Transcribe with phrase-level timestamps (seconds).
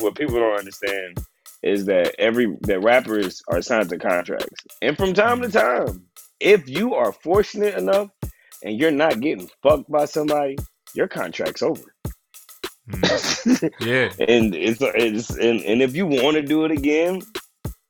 [0.00, 1.18] What people don't understand
[1.62, 6.06] is that every that rappers are signed to contracts, and from time to time,
[6.40, 8.10] if you are fortunate enough
[8.62, 10.56] and you're not getting fucked by somebody,
[10.94, 11.94] your contract's over.
[12.90, 13.70] Mm.
[13.80, 14.10] Yeah.
[14.28, 17.22] and it's it's and, and if you want to do it again,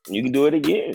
[0.07, 0.93] you can do it again.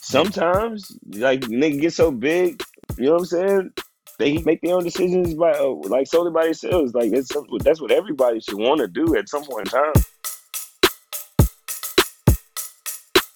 [0.00, 2.62] Sometimes, like nigga get so big,
[2.96, 3.70] you know what I'm saying?
[4.18, 6.94] They make their own decisions by uh, like solely by themselves.
[6.94, 7.30] Like that's
[7.60, 9.92] that's what everybody should want to do at some point in time.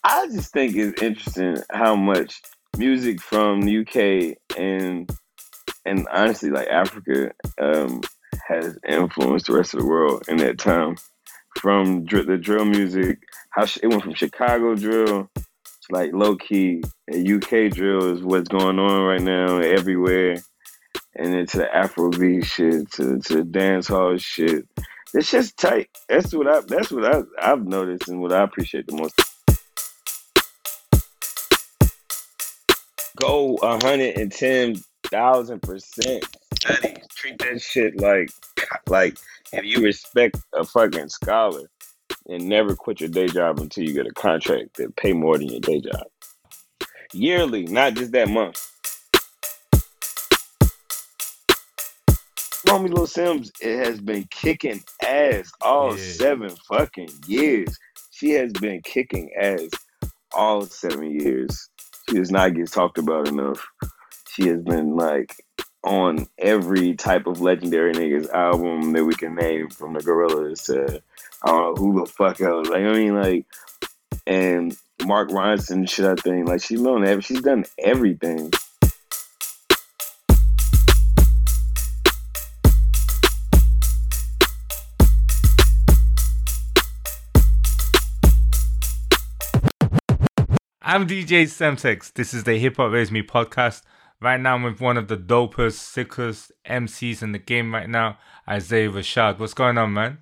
[0.05, 2.43] I just think it's interesting how much
[2.77, 5.11] music from the UK and
[5.85, 8.03] and honestly like Africa um,
[8.49, 10.97] has influenced the rest of the world in that time.
[11.61, 13.19] From dr- the drill music,
[13.51, 15.45] how sh- it went from Chicago drill to
[15.91, 16.83] like low key
[17.13, 20.39] UK drill is what's going on right now everywhere,
[21.17, 24.67] and then to the Afrobeat shit, to to the dance hall shit.
[25.15, 25.91] It's just tight.
[26.09, 26.61] That's what I.
[26.63, 29.15] That's what I, I've noticed and what I appreciate the most.
[33.17, 36.25] Go hundred and ten thousand percent.
[36.55, 36.95] Study.
[37.11, 38.31] Treat that shit like
[38.89, 39.17] like
[39.53, 41.71] if you respect a fucking scholar
[42.29, 45.49] and never quit your day job until you get a contract that pay more than
[45.49, 46.07] your day job.
[47.13, 48.69] Yearly, not just that month.
[52.67, 56.03] Homie Lil Simz it has been kicking ass all Yeah.
[56.05, 57.79] seven fucking years.
[58.13, 59.69] She has been kicking ass
[60.33, 61.69] all seven years.
[62.13, 63.67] She does not get talked about enough.
[64.29, 65.35] She has been like
[65.83, 71.03] on every type of legendary niggas album that we can name, from the Gorillaz to
[71.43, 72.69] I don't know who the fuck else.
[72.69, 73.47] Like I mean, like
[74.27, 76.05] and Mark Ronson shit.
[76.05, 77.21] I think like she's known.
[77.23, 78.53] She's done everything.
[90.93, 92.13] I'm DJ Semtex.
[92.13, 93.81] This is the Hip Hop Raised Me podcast.
[94.21, 98.19] Right now, I'm with one of the dopest, sickest MCs in the game right now,
[98.47, 99.39] Isaiah Rashad.
[99.39, 100.19] What's going on, man?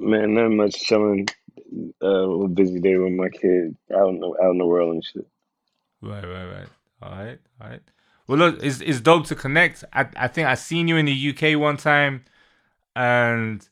[0.00, 1.28] Man, not much chilling.
[2.02, 5.04] Uh, a busy day with my kid out in the out in the world and
[5.04, 5.28] shit.
[6.00, 6.68] Right, right, right.
[7.00, 7.82] All right, all right.
[8.26, 9.84] Well, look, it's, it's dope to connect.
[9.92, 12.24] I, I think I seen you in the UK one time,
[12.96, 13.64] and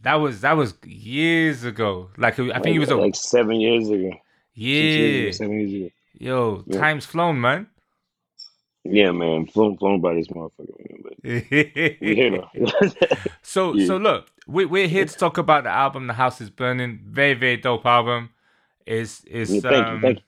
[0.00, 2.10] that was that was years ago.
[2.16, 4.12] Like I think it was a like seven years ago.
[4.80, 5.32] Six years ago, yeah.
[5.32, 5.90] seven years ago.
[6.18, 6.80] Yo, Yeah.
[6.80, 7.68] time's flown, man.
[8.84, 10.74] Yeah, man, flown flown by this motherfucker.
[10.90, 11.14] Man, but
[12.00, 12.50] we here though.
[13.42, 13.86] So Yeah.
[13.86, 17.34] so look, we we're here to talk about the album "The House Is Burning." Very
[17.34, 18.30] very dope album.
[18.86, 20.24] Is is Yeah, thank you, um, thank you.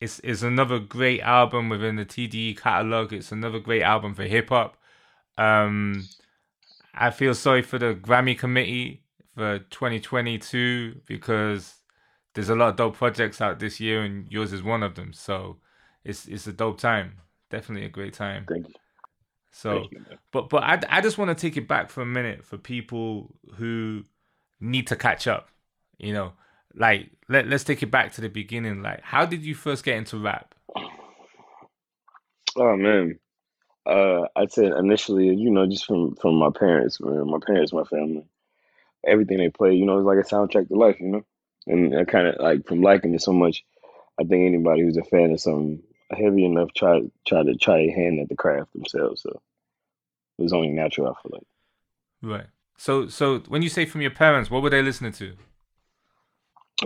[0.00, 3.12] it's it's another great album within the TDE catalog.
[3.12, 4.76] It's another great album for hip hop.
[5.38, 6.04] Um,
[6.94, 9.04] I feel sorry for the Grammy committee
[9.34, 11.76] for 2022 because
[12.34, 15.12] there's a lot of dope projects out this year, and yours is one of them.
[15.12, 15.58] So
[16.04, 17.18] it's it's a dope time.
[17.50, 18.46] Definitely a great time.
[18.48, 18.74] Thank you.
[19.50, 19.80] So.
[19.80, 20.18] Thank you.
[20.32, 23.34] But but I, I just want to take it back for a minute for people
[23.56, 24.04] who
[24.60, 25.50] need to catch up.
[25.98, 26.32] You know,
[26.74, 28.82] like let let's take it back to the beginning.
[28.82, 30.54] Like, how did you first get into rap?
[32.56, 33.18] Oh man.
[33.84, 37.26] Uh, I'd say initially, you know, just from from my parents, man.
[37.26, 38.24] My parents, my family,
[39.06, 41.24] everything they play, you know, it's like a soundtrack to life, you know.
[41.66, 43.64] And I kind of like from liking it so much.
[44.20, 47.94] I think anybody who's a fan of something heavy enough try try to try their
[47.94, 49.22] hand at the craft themselves.
[49.22, 49.40] So
[50.38, 51.08] it was only natural.
[51.08, 51.46] I feel like.
[52.22, 52.46] Right.
[52.76, 55.34] So so when you say from your parents, what were they listening to?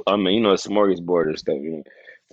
[0.06, 1.56] I mean, you know, it's smorgasbord and stuff.
[1.56, 1.82] You know,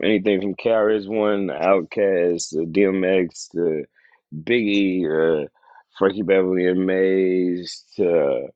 [0.02, 3.86] anything from KRS One, Outkast, DMX, to
[4.44, 5.48] Biggie, uh,
[5.98, 8.48] Frankie Beverly and Maze, to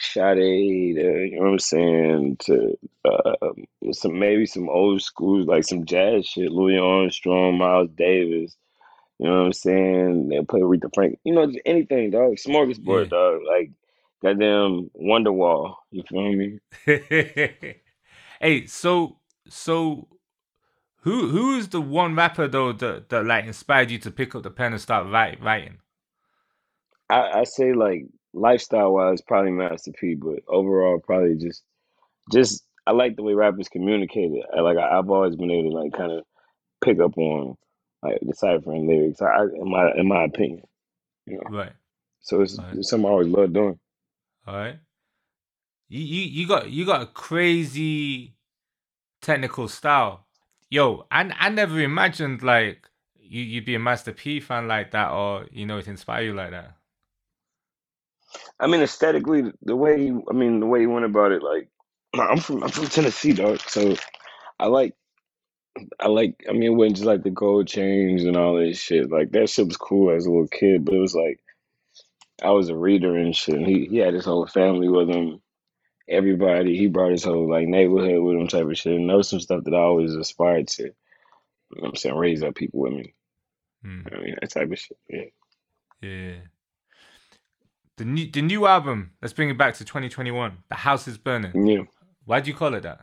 [0.00, 3.34] Sade, to, you know what I'm saying, to uh,
[3.92, 8.56] some maybe some old school like some jazz shit, Louis Armstrong, Miles Davis.
[9.18, 10.28] You know what I'm saying?
[10.28, 11.18] They play Aretha Frank.
[11.24, 12.36] You know, just anything, dog.
[12.36, 13.10] Smorgasbord, Yeah.
[13.10, 13.40] dog.
[13.46, 13.70] Like
[14.22, 15.76] goddamn Wonderwall.
[15.90, 16.58] You feel me?
[18.40, 19.18] hey, so
[19.48, 20.08] so
[21.02, 24.42] who who is the one rapper though that, that like inspired you to pick up
[24.42, 25.78] the pen and start write, writing?
[27.10, 31.62] I, I say like lifestyle wise, probably Master P, but overall, probably just
[32.32, 34.44] just I like the way rappers communicate it.
[34.56, 36.24] I like I, I've always been able to like kind of
[36.84, 37.56] pick up on
[38.02, 39.20] like deciphering lyrics.
[39.22, 40.62] I, in my in my opinion,
[41.26, 41.58] you know.
[41.58, 41.72] Right.
[42.20, 42.74] So it's, Right.
[42.74, 43.78] it's something I always love doing.
[44.46, 44.78] All right.
[45.88, 48.36] You, you you got you got a crazy
[49.20, 50.26] technical style.
[50.70, 52.88] Yo, I I never imagined like
[53.18, 56.34] you you'd be a Master P fan like that or you know it inspire you
[56.34, 56.76] like that.
[58.58, 61.68] I mean, aesthetically, the way he, I mean, the way he went about it, like
[62.14, 63.60] I'm from I'm from Tennessee, dog.
[63.60, 63.96] So
[64.58, 64.94] I like
[65.98, 69.10] I like I mean it wasn't just like the gold chains and all this shit.
[69.10, 71.40] Like that shit was cool as a little kid, but it was like
[72.42, 73.56] I was a reader and shit.
[73.56, 75.40] And he, he had his whole family with him.
[76.08, 78.94] Everybody, he brought his whole like neighborhood with him type of shit.
[78.94, 80.84] And that was some stuff that I always aspired to.
[80.84, 80.88] You
[81.76, 82.16] know what I'm saying?
[82.16, 83.14] Raise up people with me.
[83.82, 84.02] Hmm.
[84.12, 84.98] I mean that type of shit.
[85.08, 85.24] Yeah.
[86.02, 86.34] Yeah.
[88.00, 89.10] The new the new album.
[89.20, 90.56] Let's bring it back to 2021.
[90.70, 91.66] The House is Burning.
[91.66, 91.82] Yeah.
[92.24, 93.02] Why do you call it that?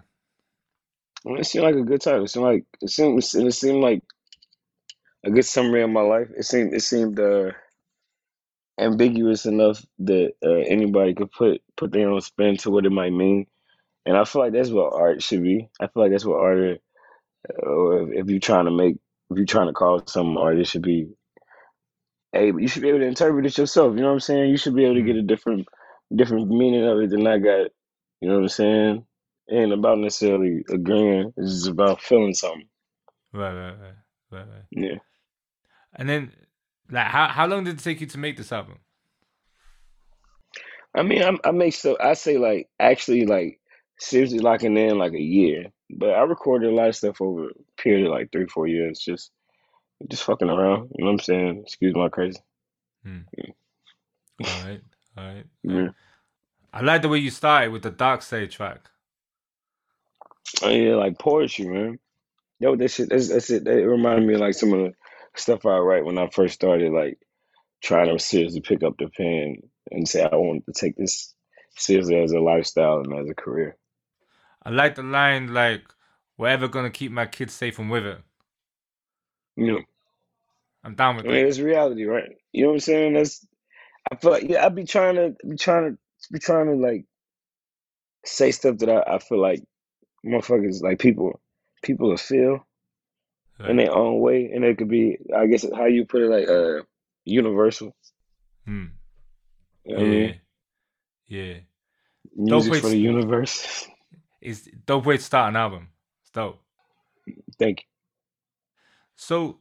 [1.24, 2.24] It seemed like a good title.
[2.24, 4.02] It seemed like it seemed it seemed like
[5.24, 6.30] a good summary of my life.
[6.36, 7.52] It seemed it seemed uh
[8.80, 13.14] ambiguous enough that uh, anybody could put put their own spin to what it might
[13.14, 13.46] mean.
[14.04, 15.70] And I feel like that's what art should be.
[15.80, 16.82] I feel like that's what art,
[17.48, 18.96] uh, or if, if you're trying to make,
[19.30, 21.10] if you're trying to call something art, it should be
[22.38, 22.60] able.
[22.60, 23.96] You should be able to interpret it yourself.
[23.96, 24.50] You know what I'm saying?
[24.50, 25.28] You should be able to get a mm-hmm.
[25.28, 25.68] different,
[26.16, 27.68] different meaning of it than I got.
[28.22, 29.06] You know what I'm saying?
[29.48, 31.34] It ain't about necessarily agreeing.
[31.38, 32.68] It's just about feeling something.
[33.34, 33.96] Right, right, right,
[34.32, 34.64] right, right.
[34.72, 34.98] Yeah.
[35.94, 36.32] And then,
[36.90, 38.80] like, how how long did it take you to make this album?
[40.96, 43.60] I mean, I, I make so I say like actually like
[44.00, 47.82] seriously locking in like a year, but I recorded a lot of stuff over a
[47.82, 49.32] period of like three four years, just
[50.10, 50.92] just fucking around.
[50.96, 51.64] You know what I'm saying?
[51.66, 52.40] Excuse my crazy.
[53.04, 53.20] Hmm.
[54.44, 54.82] All right,
[55.18, 55.46] all right.
[55.64, 55.90] Yeah.
[56.72, 58.90] I like the way you started with the Dark Side track.
[60.62, 61.98] Oh yeah, like poetry, man.
[62.60, 63.10] Yo, that shit.
[63.10, 63.68] That's, that's it.
[63.68, 64.94] It reminded me of like some of the
[65.36, 67.18] stuff I write when I first started, like
[67.82, 69.58] trying to seriously pick up the pen
[69.90, 71.34] and say I wanted to take this
[71.76, 73.76] seriously as a lifestyle and as a career.
[74.64, 75.82] I like the line like,
[76.38, 78.20] "We're ever gonna keep my kids safe and with it."
[79.58, 79.80] You know,
[80.84, 81.48] I'm down with I mean, that.
[81.48, 82.30] it's reality, right?
[82.54, 83.14] You know what I'm saying?
[83.14, 83.46] That's.
[84.10, 85.98] I feel like yeah, I be trying to be trying to
[86.32, 87.06] be trying to like
[88.24, 89.64] say stuff that I, I feel like
[90.26, 91.42] motherfuckers like people
[91.82, 92.66] people will feel
[93.68, 96.48] in their own way, and it could be I guess how you put it like
[96.48, 96.84] uh
[97.26, 97.96] universal.
[98.66, 98.86] Hmm.
[99.84, 100.36] You know what I mean?
[101.28, 101.54] Yeah, yeah.
[102.36, 103.88] Music for the universe.
[104.42, 105.90] It's dope way to start an album.
[106.22, 106.62] It's dope.
[107.58, 107.97] Thank you.
[109.18, 109.60] So,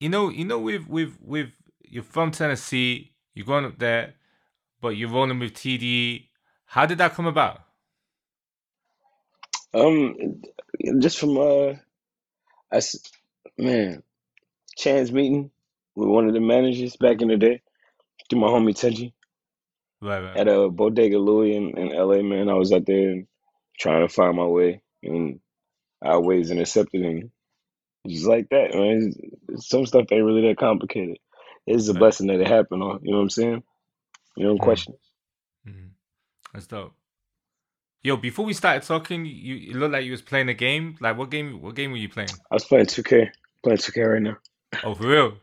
[0.00, 1.52] you know, you know, we've we've we've
[1.84, 4.14] you're from Tennessee, you're going up there,
[4.80, 6.28] but you're rolling with TDE.
[6.66, 7.60] How did that come about?
[9.74, 10.42] Um,
[11.00, 11.74] just from uh,
[12.72, 12.98] I s-
[13.58, 14.02] man,
[14.76, 15.50] chance meeting
[15.96, 17.62] with one of the managers back in the day,
[18.30, 19.12] through my homie Tenji
[20.02, 20.40] Right, right.
[20.40, 22.22] at a Bottega Louie in, in LA.
[22.22, 23.26] Man, I was out there and
[23.78, 25.40] trying to find my way, and
[26.02, 27.30] I ways intercepted, and
[28.06, 29.12] just like that, man.
[29.48, 31.18] it's- some stuff ain't really that complicated.
[31.66, 32.82] It's a blessing that it happened.
[32.82, 33.62] On you know what I'm saying?
[34.36, 34.62] You don't Mhm.
[34.64, 34.94] question.
[34.94, 35.70] it.
[35.70, 35.90] Mhm.
[36.52, 36.92] That's dope.
[38.02, 40.96] Yo, before we started talking, you it looked like you was playing a game.
[41.00, 41.62] Like, what game?
[41.62, 42.28] What game were you playing?
[42.50, 43.30] I was playing 2K,
[43.62, 44.36] playing 2K right now.
[44.82, 45.36] Oh, for real?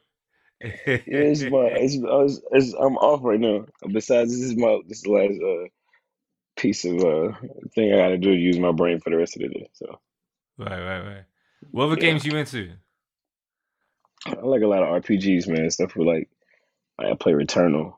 [0.61, 3.65] Yeah, it's my, it's, I was, it's, I'm off right now.
[3.91, 5.67] Besides, this is my, this is the last uh,
[6.55, 7.31] piece of uh,
[7.73, 9.69] thing I got to do to use my brain for the rest of the day.
[9.73, 9.99] So
[10.59, 11.23] right, right, right.
[11.69, 12.01] What other Yeah.
[12.01, 12.73] games you into?
[14.25, 15.69] I like a lot of RPGs, man.
[15.71, 16.29] Stuff with like,
[16.99, 17.95] I play Returnal,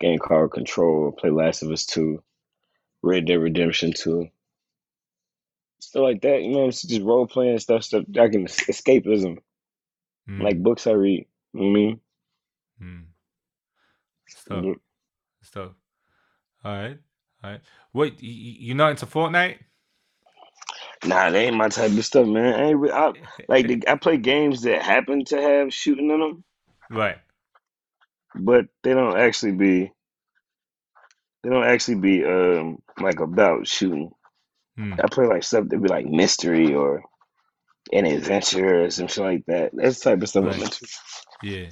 [0.00, 1.12] game called Control.
[1.16, 2.22] I play Last of Us Two,
[3.02, 4.28] Red Dead Redemption Two,
[5.80, 6.42] stuff like that.
[6.42, 9.38] You know, it's just role playing stuff, stuff I can escapism,
[10.26, 11.26] Hmm, like books I read.
[11.52, 12.00] You know what I mean?
[12.78, 12.98] hmm.
[14.28, 14.64] Stuff,
[15.42, 15.72] stuff.
[16.64, 16.98] All right,
[17.44, 17.60] all right.
[17.92, 19.58] Wait, you, you you not into Fortnite?
[21.06, 22.54] Nah, that ain't my type of stuff, man.
[22.54, 23.12] I ain't re- I,
[23.48, 26.44] like the, I play games that happen to have shooting in them,
[26.90, 27.16] right.
[28.34, 29.92] but they don't actually be.
[31.42, 34.10] They don't actually be um like about shooting.
[34.76, 34.94] Hmm.
[34.94, 37.04] I play like stuff that be like mystery or
[37.92, 39.70] an adventure or some shit like that.
[39.72, 40.62] That's the type of stuff I'm Right.
[40.62, 40.86] into.
[41.42, 41.66] Yeah.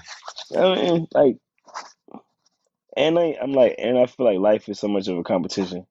[0.56, 1.36] I mean, like,
[2.96, 5.86] and I, I'm like, and I feel like life is so much of a competition,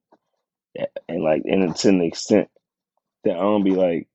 [1.08, 2.48] and like, and to an extent
[3.24, 4.08] that I don't be like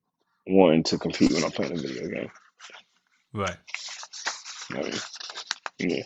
[0.48, 2.32] wanting to compete when I'm playing a video game.
[3.34, 3.58] Right.
[4.70, 4.88] You know what
[5.82, 5.90] I mean?
[5.98, 6.04] Yeah.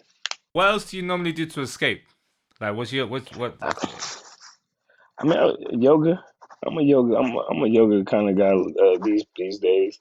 [0.53, 2.03] What else do you normally do to escape?
[2.61, 3.57] Like, what's your what what?
[3.61, 6.23] I mean, uh, yoga.
[6.65, 7.15] I'm a yoga.
[7.17, 9.99] I'm a, I'm a yoga kind of guy uh, these these days.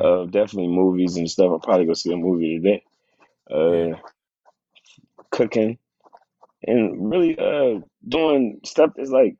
[0.00, 1.50] Uh, definitely movies and stuff.
[1.50, 2.82] I'll probably go see a movie today.
[3.50, 3.94] Uh, Yeah.
[5.30, 5.78] cooking
[6.66, 9.36] and really uh doing stuff that's like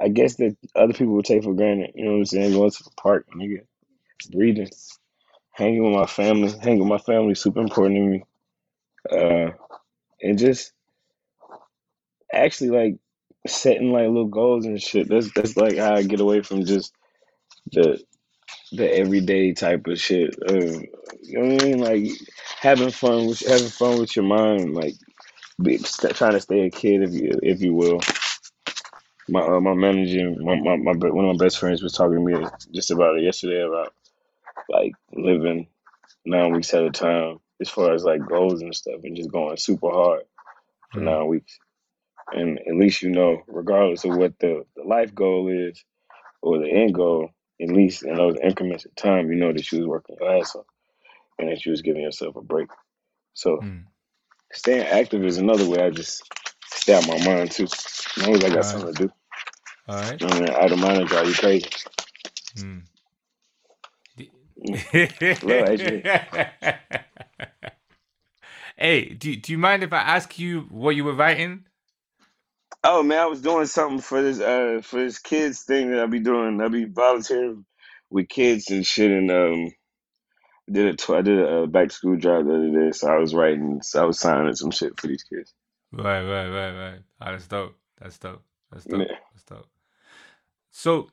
[0.00, 1.92] I guess that other people would take for granted.
[1.94, 2.52] You know what I'm saying?
[2.52, 3.62] Going to the park, nigga,
[4.34, 4.68] reading,
[5.52, 6.52] hanging with my family.
[6.62, 8.24] Hanging with my family super important to me.
[9.10, 9.50] Uh,
[10.22, 10.72] and just
[12.32, 12.98] actually like
[13.46, 15.08] setting like little goals and shit.
[15.08, 16.92] That's that's like how I get away from just
[17.72, 18.00] the
[18.72, 20.36] the everyday type of shit.
[20.48, 20.80] Uh,
[21.22, 21.78] you know what I mean?
[21.78, 22.04] Like
[22.60, 24.94] having fun with having fun with your mind, like
[25.62, 28.00] be, st- trying to stay a kid, if you if you will.
[29.28, 32.20] My uh, my manager, my, my, my one of my best friends was talking to
[32.24, 33.94] me just about it yesterday about
[34.68, 35.68] like living
[36.26, 39.56] nine weeks at a time as far as like goals and stuff, and just going
[39.58, 40.22] super hard
[40.92, 41.02] for Mm.
[41.02, 41.60] nine weeks.
[42.32, 45.84] And at least you know, regardless of what the, the life goal is
[46.42, 47.30] or the end goal,
[47.62, 50.54] at least in those increments of time, you know that you was working your ass
[50.56, 50.66] off
[51.38, 52.70] and that you was giving yourself a break.
[53.34, 53.84] So Mm.
[54.52, 56.22] staying active is another way I just
[56.66, 57.64] stay out my mind too.
[57.64, 58.66] As long as I got Alright.
[58.66, 59.12] something to do.
[59.88, 60.22] All right.
[60.22, 60.48] I mean?
[60.50, 61.66] Of mind drive you crazy.
[62.56, 62.82] Mm.
[68.78, 71.64] Hey, do do you mind if I ask you what you were writing?
[72.84, 76.06] Oh man, I was doing something for this uh for this kids thing that I
[76.06, 76.60] be doing.
[76.60, 77.64] I be volunteering
[78.08, 79.72] with kids and shit, and um,
[80.68, 82.92] I did a tw- I did a uh, back to school drive the other day.
[82.92, 85.52] So I was writing, so I was signing some shit for these kids.
[85.92, 87.00] Right, right, right, right.
[87.20, 87.76] Ah, that's dope.
[88.00, 88.42] That's dope.
[88.70, 89.00] That's dope.
[89.00, 89.16] Yeah.
[89.32, 89.68] That's dope.
[90.78, 91.08] So,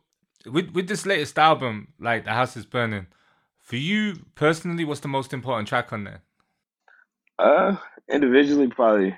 [0.45, 3.07] with with this latest album, like the house is burning,
[3.63, 6.21] for you personally, what's the most important track on there?
[7.39, 7.75] Uh,
[8.07, 9.17] individually, probably.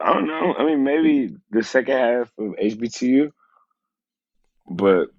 [0.00, 0.52] I don't know.
[0.58, 3.30] I mean, maybe the second half of HBTU,
[4.68, 5.10] but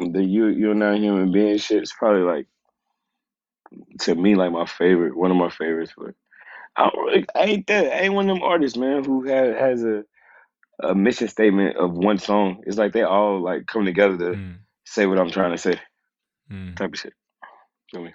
[0.00, 2.48] the you you're not a human being shit is probably like
[4.00, 5.92] to me like my favorite, one of my favorites.
[5.96, 6.16] But
[6.76, 9.56] I don't really, I ain't that, I ain't one of them artists, man, who has
[9.56, 10.02] has a
[10.82, 12.62] a mission statement of one song.
[12.66, 15.80] It's like they all like come together to Mm, say what I'm trying to say,
[16.52, 16.76] mm.
[16.76, 17.14] type of shit.
[17.90, 18.14] Feel me?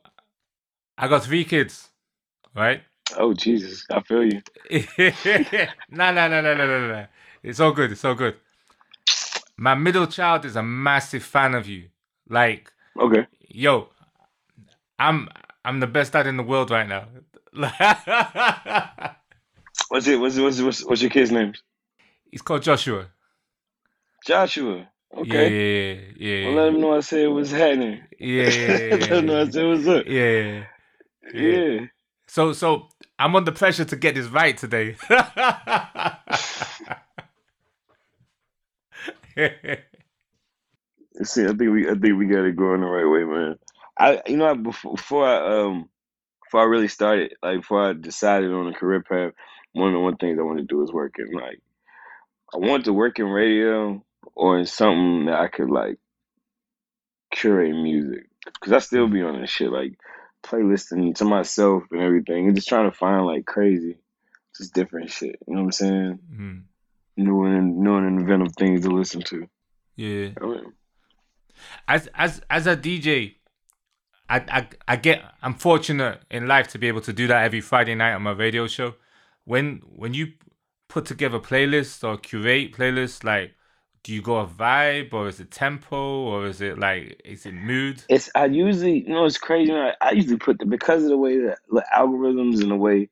[1.01, 1.89] I got three kids,
[2.55, 2.83] right?
[3.17, 4.41] Oh Jesus, I feel you.
[5.89, 7.07] no, no, no, no, no, no, no.
[7.41, 7.91] It's all good.
[7.91, 8.35] It's all good.
[9.57, 11.89] My middle child is a massive fan of you.
[12.29, 13.25] Like, Okay.
[13.49, 13.89] yo,
[14.99, 15.27] I'm
[15.65, 17.07] I'm the best dad in the world right now.
[19.89, 20.19] What's it?
[20.19, 21.53] What's what's what's, what's your kid's name?
[22.29, 23.07] He's called Joshua.
[24.25, 24.87] Joshua.
[25.17, 25.49] Okay.
[25.49, 26.45] Yeah, yeah, yeah.
[26.45, 28.01] Well, let him know I said what's happening.
[28.19, 30.05] Yeah, yeah, yeah, let him know I said what's up.
[30.05, 30.63] Yeah, yeah,
[31.33, 31.41] yeah.
[31.41, 31.79] Yeah.
[32.27, 32.87] So, so
[33.19, 34.95] I'm under pressure to get this right today.
[41.23, 43.59] See, I think we I think we got it going the right way, man.
[43.99, 45.89] I you know before before I um
[46.43, 49.33] before I really started, like before I decided on a career path,
[49.73, 51.61] one of the one things I wanted to do was work in like
[52.53, 54.03] I wanted to work in radio
[54.35, 55.97] or in something that I could like
[57.31, 59.93] curate music because I still be on that shit like
[60.43, 63.97] playlisting to myself and everything and just trying to find like crazy,
[64.57, 65.37] just different shit.
[65.47, 66.19] You know what I'm saying?
[66.33, 66.63] Mhm.
[67.17, 69.47] New and new and inventive things to listen to.
[69.95, 70.29] Yeah.
[70.41, 70.73] I mean,
[71.87, 73.35] as as as a DJ,
[74.29, 77.61] I, I I get I'm fortunate in life to be able to do that every
[77.61, 78.95] Friday night on my radio show.
[79.43, 80.33] When when you
[80.87, 83.53] put together playlists or curate playlists, like
[84.03, 87.53] do you go a vibe or is it tempo or is it like is it
[87.53, 88.03] mood?
[88.09, 89.73] It's I usually you know it's crazy.
[89.73, 93.09] I, I usually put the because of the way that the algorithms and the way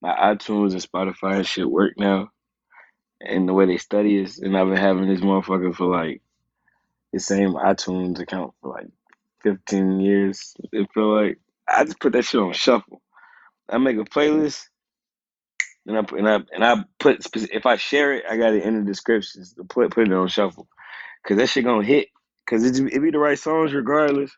[0.00, 2.30] my iTunes and Spotify and shit work now,
[3.20, 6.22] and the way they study us, and I've been having this motherfucker for like
[7.12, 8.88] the same iTunes account for like
[9.42, 10.54] fifteen years.
[10.72, 13.02] It feel like I just put that shit on shuffle.
[13.68, 14.68] I make a playlist,
[15.86, 18.78] and I and I and I put if I share it, I got it in
[18.78, 20.68] the descriptions to put put it on shuffle,
[21.26, 22.08] cause that shit gonna hit
[22.46, 24.36] Cause it, it be the right songs regardless.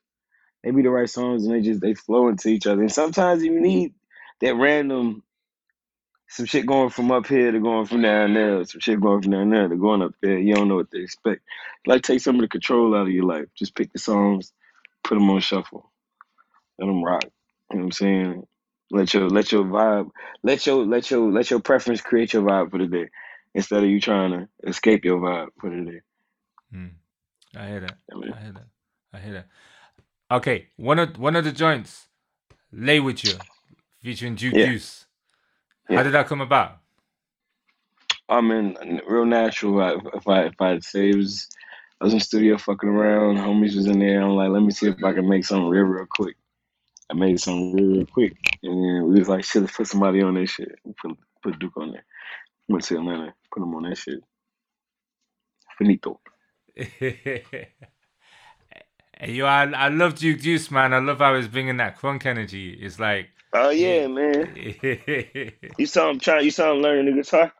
[0.62, 2.82] They be the right songs and they just they flow into each other.
[2.82, 3.94] And sometimes you need
[4.40, 5.22] that random
[6.28, 9.32] some shit going from up here to going from down there, some shit going from
[9.32, 10.38] down there to going up there.
[10.38, 11.42] You don't know what to expect.
[11.86, 13.46] Like take some of the control out of your life.
[13.54, 14.52] Just pick the songs,
[15.02, 15.90] put them on shuffle,
[16.78, 17.24] let them rock.
[17.70, 18.46] You know what I'm saying?
[18.94, 20.10] Let your let your vibe,
[20.44, 23.08] let your let your let your preference create your vibe for the day,
[23.52, 26.00] instead of you trying to escape your vibe for the day.
[26.70, 26.86] Hmm.
[27.56, 27.96] I hear that.
[28.12, 28.66] I mean- I hear that.
[29.12, 29.48] I hear that.
[30.30, 32.06] Okay, one of one of the joints,
[32.72, 33.34] "Lay with You,"
[34.00, 34.70] featuring Duke Yeah.
[35.90, 35.96] Yeah.
[35.96, 36.78] How did that come about?
[38.28, 38.76] I mean,
[39.08, 39.80] real natural.
[39.82, 41.48] I- If I if I say it was,
[42.00, 43.38] I was in studio fucking around.
[43.38, 44.22] Homies was in there.
[44.22, 46.36] I'm like, let me see if I can make something real, real quick.
[47.10, 50.22] I made something real, real quick, and then we was like, shit, let's put somebody
[50.22, 50.70] on that shit.
[50.84, 52.04] We Put put Duke on there.
[52.68, 54.20] Went to Atlanta, put him on that shit.
[55.78, 56.20] Finito.
[59.18, 60.92] Hey, yo, I, I love Duke Deuce, man.
[60.92, 62.70] I love how he's bringing that crunk energy.
[62.72, 64.56] It's like, Oh yeah, man.
[65.78, 66.44] You saw him trying.
[66.44, 67.52] You saw him learning the guitar.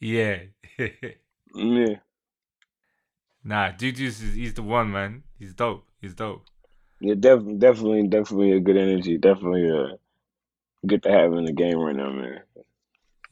[0.00, 0.40] yeah.
[1.54, 1.96] Yeah.
[3.44, 5.22] nah, Duke Deuce is he's the one, man.
[5.38, 5.86] He's dope.
[6.00, 6.44] He's dope.
[7.04, 9.18] Yeah, definitely, definitely, definitely a good energy.
[9.18, 9.96] Definitely uh,
[10.86, 12.42] good to have in the game right now, man.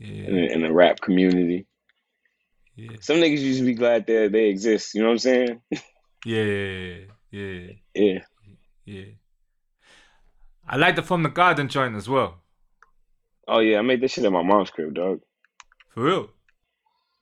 [0.00, 1.66] Yeah, In, the- in the rap community,
[2.74, 4.94] yeah, some niggas used to be glad that they exist.
[4.94, 5.60] You know what I'm saying?
[6.24, 8.18] yeah, yeah, Yeah.
[8.84, 9.04] yeah.
[10.66, 12.38] I like the From the Garden joint as well.
[13.46, 15.20] Oh yeah, I made this shit at my mom's crib, dog.
[15.94, 16.30] For real.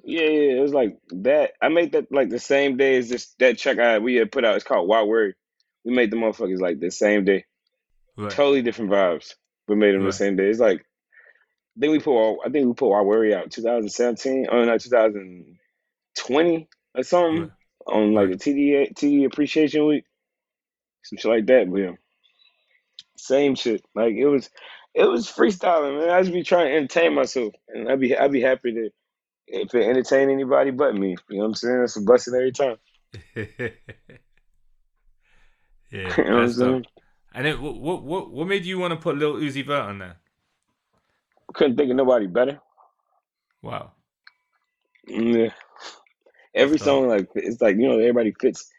[0.02, 1.52] Yeah, yeah, it was like that.
[1.60, 4.46] I made that like the same day as this that check I we had put
[4.46, 4.56] out.
[4.56, 5.34] It's called Wild Word.
[5.88, 7.46] We made the motherfuckers like the same day.
[8.14, 8.30] Right.
[8.30, 9.34] Totally different vibes.
[9.68, 10.08] We made them Right.
[10.08, 10.48] the same day.
[10.50, 14.48] It's like I think we put Wild- I think we put Wild Word out 2017.
[14.52, 17.50] Oh no, 2020 or something Right.
[17.86, 20.04] on like the TD TD Appreciation Week,
[21.04, 21.70] some shit like that.
[21.70, 21.92] But yeah,
[23.16, 23.82] same shit.
[23.94, 24.50] Like it was,
[24.94, 26.10] it was freestyling, man.
[26.10, 28.90] I just be trying to entertain myself, and I'd be I'd be happy to
[29.46, 31.16] if it entertain anybody but me.
[31.30, 31.82] You know what I'm saying?
[31.84, 32.76] It's a blessing every time.
[35.90, 36.86] yeah, You know that's saying?
[37.34, 40.16] And it, what, what, what, made you want to put Lil Uzi Vert on there?
[41.54, 42.60] Couldn't think of nobody better.
[43.62, 43.92] Wow.
[45.06, 45.50] Yeah.
[46.54, 48.70] Every song like it's like you know everybody fits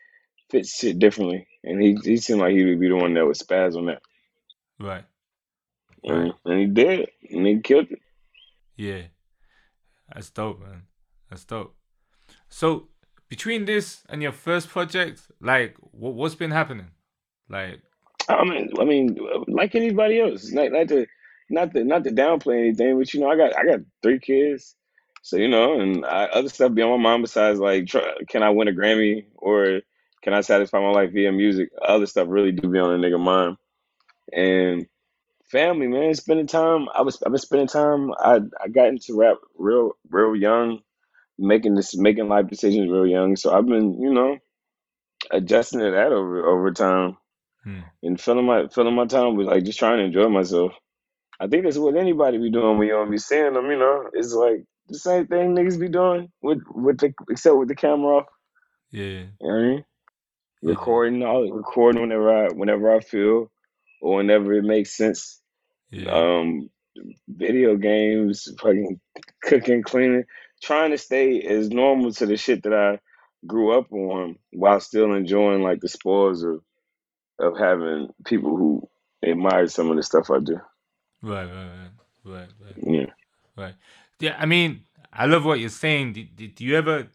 [0.49, 3.37] fits shit differently, and he he seemed like he would be the one that would
[3.37, 4.01] spaz on that,
[4.79, 5.05] Right.
[6.03, 6.33] and, Right.
[6.45, 8.01] and he did, and he killed it.
[8.75, 9.03] Yeah.
[10.13, 10.83] That's dope, man.
[11.29, 11.75] That's dope.
[12.49, 12.89] So
[13.29, 16.87] between this and your first project, like, what, what's been happening?
[17.49, 17.81] Like,
[18.27, 21.07] I mean, I mean, like anybody else, not not to
[21.49, 24.75] not to not to downplay anything, but you know, I got I got three kids,
[25.23, 28.43] so you know, and I, other stuff be on my mind besides like, try, can
[28.43, 29.81] I win a Grammy or
[30.21, 31.69] can I satisfy my life via music?
[31.81, 33.57] Other stuff really do be on a nigga mind,
[34.31, 34.85] and
[35.45, 36.87] family, man, spending time.
[36.93, 38.11] I was I've been spending time.
[38.19, 40.81] I I got into rap real real young,
[41.39, 43.35] making this making life decisions real young.
[43.35, 44.37] So I've been you know
[45.31, 47.17] adjusting to that over over time
[47.69, 50.73] hmm, and filling my filling my time with like just trying to enjoy myself.
[51.39, 53.69] I think that's what anybody be doing when you don't be seeing them.
[53.71, 57.69] You know, it's like the same thing niggas be doing with with the except with
[57.69, 58.25] the camera off.
[58.91, 59.85] yeah, You know what I mean?
[60.61, 60.75] Yeah.
[60.75, 63.51] Recording, all recording whenever I whenever I feel
[64.01, 65.41] or whenever it makes sense.
[65.91, 66.69] yeah, Um,
[67.27, 68.99] video games, fucking
[69.43, 70.25] cooking, cleaning,
[70.61, 72.99] trying to stay as normal to the shit that I
[73.47, 76.61] grew up on while still enjoying like the spoils of
[77.39, 78.89] of having people who
[79.25, 80.59] admire some of the stuff I do.
[81.21, 81.91] right, right, right,
[82.25, 82.75] right, right.
[82.85, 83.05] Yeah.
[83.57, 83.75] Right.
[84.19, 86.13] Yeah, I mean, I love what you're saying.
[86.13, 87.07] Do, do, do you ever,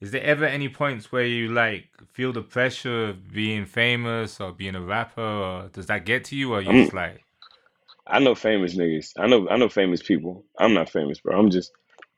[0.00, 4.52] is there ever any points where you like feel the pressure of being famous or
[4.52, 7.22] being a rapper, or does that get to you, or you I'm- just like,
[8.06, 9.12] I know famous niggas.
[9.18, 10.44] I know I know famous people.
[10.58, 11.38] I'm not famous, bro.
[11.38, 11.70] I'm just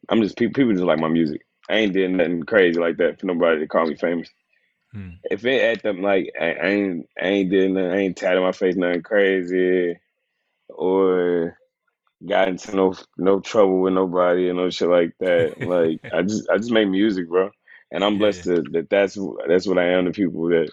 [0.08, 1.42] I'm just people people just like my music.
[1.68, 4.28] I ain't did nothing crazy like that for nobody to call me famous.
[4.94, 5.10] Hmm.
[5.30, 8.42] If it at them like I, I ain't I ain't did nothing, I ain't tatted
[8.42, 9.98] my face nothing crazy
[10.70, 11.58] or
[12.28, 15.56] got into no no trouble with nobody and no shit like that.
[15.62, 17.50] Like I just I just make music, bro.
[17.92, 20.72] And I'm Yeah, blessed to, that that's that's what I am to people that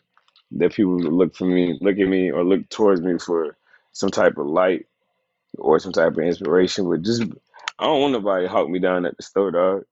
[0.54, 3.58] that people look for me, look at me or look towards me for
[3.94, 4.88] some type of light
[5.58, 6.90] or some type of inspiration.
[6.90, 7.24] But just
[7.80, 9.84] I don't want nobody to hawk me down at the store, dog.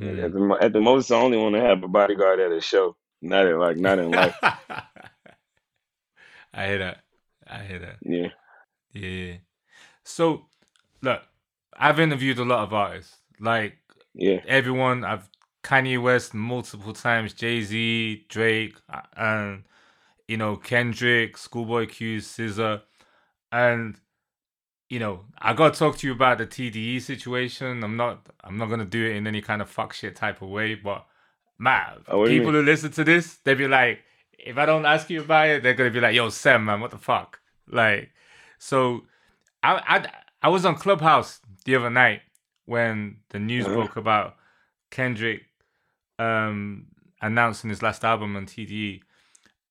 [0.00, 0.22] Mm.
[0.22, 2.60] At, the, mo- at the most, I only want to have a bodyguard at a
[2.60, 4.36] show, not in like not in life.
[6.54, 6.98] I hear that.
[7.48, 7.96] I hear that.
[8.02, 8.28] Yeah,
[8.92, 9.34] Yeah.
[10.04, 10.46] So,
[11.00, 11.22] look,
[11.76, 13.16] I've interviewed a lot of artists.
[13.40, 13.78] Like
[14.14, 15.28] yeah, everyone, I've
[15.62, 19.64] Kanye West multiple times, Jay Z, Drake, uh, and
[20.28, 22.82] you know Kendrick, Schoolboy Q, SZA.
[23.50, 23.96] and
[24.90, 27.82] you know I gotta talk to you about the TDE situation.
[27.84, 30.48] I'm not I'm not gonna do it in any kind of fuck shit type of
[30.48, 31.06] way, but
[31.62, 34.00] man, Oh, what do you people who listen to this, they'd be like,
[34.38, 36.90] if I don't ask you about it, they're gonna be like, yo, Sam, man, what
[36.90, 37.40] the fuck?
[37.68, 38.10] Like,
[38.58, 39.04] so
[39.62, 40.08] I I
[40.42, 42.22] I was on Clubhouse the other night
[42.66, 43.74] when the news Uh-huh.
[43.74, 44.36] broke about
[44.90, 45.42] Kendrick
[46.18, 46.86] um
[47.22, 49.02] announcing his last album on TDE.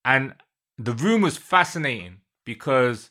[0.05, 0.35] And
[0.77, 3.09] the room was fascinating because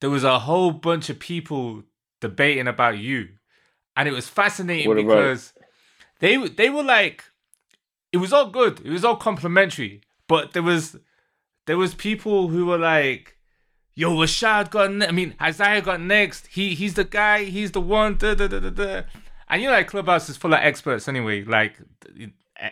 [0.00, 1.84] there was a whole bunch of people
[2.20, 3.28] debating about you.
[3.96, 5.52] And it was fascinating What about because
[6.20, 7.24] they they were like
[8.12, 8.80] it was all good.
[8.84, 10.02] It was all complimentary.
[10.28, 10.96] But there was
[11.66, 13.36] there was people who were like,
[13.94, 14.92] "Yo, Rashad got.
[14.92, 16.46] Ne- I mean, Isaiah got next.
[16.48, 17.44] He he's the guy.
[17.44, 19.02] He's the one." Da, da, da, da, da.
[19.48, 21.78] And you know, like Clubhouse is full of experts anyway, like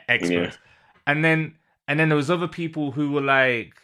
[0.08, 0.58] experts.
[1.06, 1.54] And then
[1.88, 3.74] and then there was other people who were like,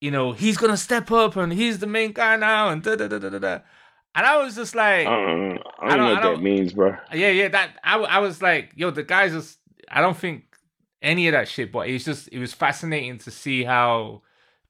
[0.00, 3.08] you know, he's gonna step up and he's the main guy now, and da da
[3.08, 3.38] da da da.
[3.38, 3.58] da.
[4.14, 6.34] And I was just like, I don't, I don't, I don't- know I what don't-
[6.36, 6.96] that means, bro.
[7.14, 7.48] yeah, yeah.
[7.48, 9.58] That I, I was like, yo, the guys just.
[9.90, 10.44] I don't think
[11.02, 14.22] any of that shit, but it's just it was fascinating to see how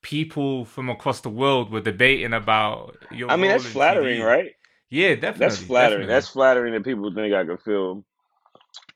[0.03, 2.97] people from across the world were debating about.
[3.12, 4.27] Your I mean, that's flattering, TV.
[4.27, 4.53] right?
[4.90, 5.38] Yeah, definitely.
[5.38, 5.90] That's flattering.
[5.92, 6.14] definitely.
[6.14, 8.05] That's flattering that people think I could fill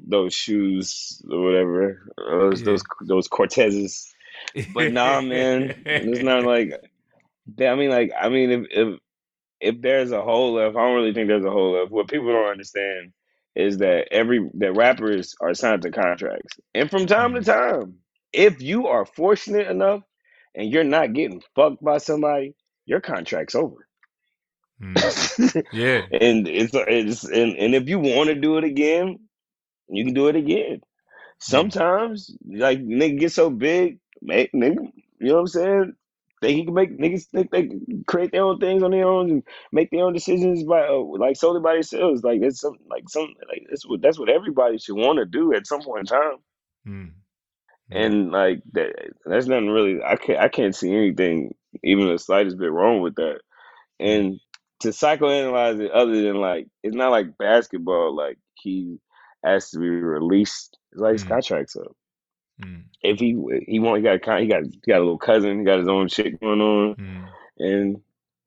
[0.01, 2.64] those shoes or whatever, those Yeah.
[2.64, 4.07] those those Cortezes.
[4.75, 6.72] But nah, man, it's not like.
[7.61, 9.01] I mean, like, I mean, if if
[9.61, 11.92] if there's a hole left, I don't really think there's a hole left.
[11.92, 13.12] What people don't understand
[13.57, 17.97] is that every that rappers are signed to contracts, and from time to time,
[18.33, 20.03] if you are fortunate enough
[20.55, 23.88] and you're not getting fucked by somebody, your contract's over.
[24.81, 25.64] Mm.
[25.73, 26.03] Yeah.
[26.21, 29.19] and it's it's and, and if you want to do it again,
[29.88, 30.83] you can do it again.
[31.38, 35.97] Sometimes, like nigga get so big, make nigga, you know what I'm saying?
[36.42, 39.31] They he can make niggas think they can create their own things on their own
[39.31, 42.22] and make their own decisions by uh, like solely by themselves.
[42.22, 45.55] Like it's some like some like that's what that's what everybody should want to do
[45.55, 46.37] at some point in time.
[46.87, 47.12] Mm.
[47.90, 48.92] And like that,
[49.25, 50.03] that's nothing really.
[50.03, 53.40] I can't I can't see anything even the slightest bit wrong with that.
[54.01, 54.40] And
[54.81, 58.14] to psychoanalyze it, other than like it's not like basketball.
[58.16, 58.99] Like he
[59.44, 60.77] has to be released.
[60.92, 61.29] It's like his Mm.
[61.29, 61.96] contract's up.
[62.62, 62.85] Mm.
[63.03, 65.64] If he he want he got a he got he got a little cousin, he
[65.64, 67.29] got his own shit going on, Mm.
[67.59, 68.03] and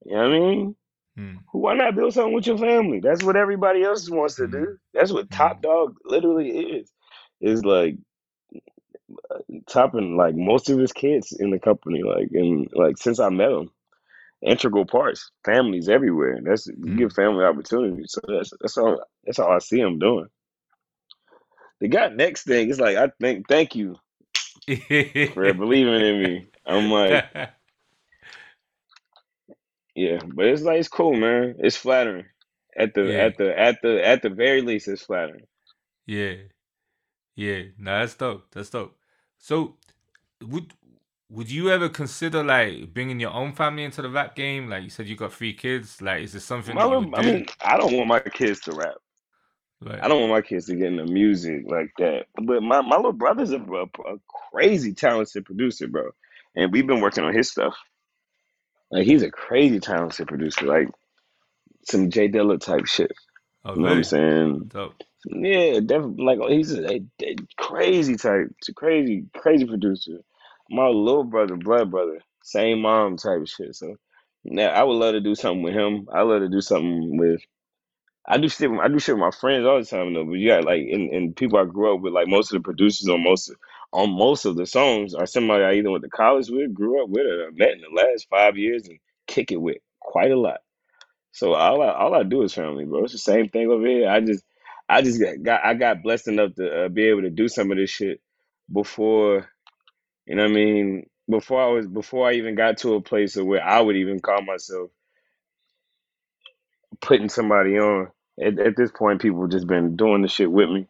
[0.05, 0.75] you know what I mean.
[1.17, 1.37] Mm.
[1.51, 2.99] Why not build something with your family?
[2.99, 4.51] That's what everybody else wants to Mm.
[4.51, 4.77] do.
[4.93, 6.91] That's what Top Dawg literally is.
[7.41, 7.95] Is like
[9.67, 12.03] topping like most of his kids in the company.
[12.03, 13.69] Like and like since I met him,
[14.41, 16.39] integral parts, families everywhere.
[16.43, 18.11] That's you give family opportunities.
[18.13, 20.27] So that's that's all that's all I see him doing.
[21.81, 23.97] The guy next thing is like I think thank you
[25.33, 26.47] for believing in me.
[26.65, 27.25] I'm like
[29.95, 31.55] yeah, but it's like it's cool, man.
[31.59, 32.25] It's flattering.
[32.77, 33.19] At the Yeah.
[33.19, 35.45] at the at the at the very least, it's flattering.
[36.07, 36.35] Yeah.
[37.35, 37.63] Yeah.
[37.77, 38.47] No, that's dope.
[38.51, 38.97] That's dope.
[39.39, 39.77] So
[40.43, 40.73] would
[41.29, 44.69] would you ever consider like bringing your own family into the rap game?
[44.69, 46.01] Like you said you got three kids.
[46.01, 47.23] Like is this something My that you would I do?
[47.23, 48.95] mean, I don't want my kids to rap.
[49.81, 52.25] Like, I don't want my kids to get into music like that.
[52.35, 54.17] But my, my little brother's a, a, a
[54.51, 56.11] crazy talented producer, bro.
[56.55, 57.75] And we've been working on his stuff.
[58.91, 60.89] Like he's a crazy talented producer, like
[61.85, 63.11] some J Dilla type shit.
[63.63, 64.63] oh, You know what I'm saying?
[64.67, 64.95] Dope.
[65.25, 66.25] Yeah, definitely.
[66.25, 70.19] Like oh, he's a, a, a crazy type, a crazy, crazy producer.
[70.69, 73.75] My little brother, blood brother, same mom type shit.
[73.75, 73.95] So
[74.43, 76.07] now I would love to do something with him.
[76.11, 77.41] I love to do something with.
[78.27, 78.71] I do shit.
[78.71, 80.25] with- I do shit with my friends all the time though.
[80.25, 82.63] But you got like, and, and people I grew up with, like most of the
[82.63, 83.57] producers on most of,
[83.93, 87.09] on most of the songs are somebody I either went to college with, grew up
[87.09, 90.59] with, or met in the last five years and kick it with quite a lot.
[91.33, 93.05] So all I all I do is family, bro.
[93.05, 94.09] It's the same thing over here.
[94.09, 94.43] I just
[94.89, 97.71] I just got, got I got blessed enough to uh, be able to do some
[97.71, 98.21] of this shit
[98.73, 99.49] before,
[100.27, 101.07] you know what I mean?
[101.29, 104.19] Before I was before I even got to a place of where I would even
[104.21, 104.91] call myself
[107.01, 108.09] putting somebody on.
[108.41, 110.87] At, at this point, people just been doing the shit with me.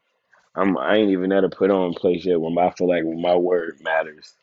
[0.56, 3.22] I'm I ain't even at a put on place yet when I feel like when
[3.22, 4.34] my word matters.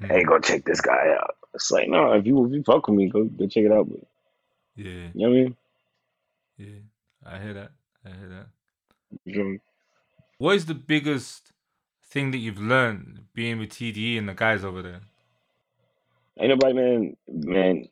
[0.00, 0.28] Hey, mm-hmm.
[0.28, 1.36] go check this guy out.
[1.54, 3.88] It's like no, if you if you fuck with me, go go check it out.
[3.88, 4.00] But
[4.76, 4.84] Yeah.
[4.84, 5.56] you know what I mean?
[6.58, 6.78] Yeah.
[7.26, 7.70] I hear that.
[8.04, 8.46] I hear that.
[9.24, 9.60] You?
[10.38, 11.52] What is the biggest
[12.04, 15.00] thing that you've learned being with TDE and the guys over there?
[16.38, 17.88] Ain't nobody, man, man.